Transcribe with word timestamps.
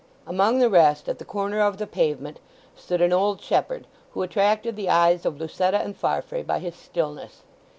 Among 0.25 0.57
the 0.57 0.67
rest, 0.71 1.07
at 1.07 1.19
the 1.19 1.25
corner 1.25 1.59
of 1.61 1.77
the 1.77 1.85
pavement, 1.85 2.39
stood 2.75 3.03
an 3.03 3.13
old 3.13 3.39
shepherd, 3.39 3.85
who 4.13 4.23
attracted 4.23 4.75
the 4.75 4.89
eyes 4.89 5.27
of 5.27 5.37
Lucetta 5.39 5.77
and 5.77 5.95
Farfrae 5.95 6.41
by 6.41 6.57
his 6.57 6.73
stillness. 6.75 7.43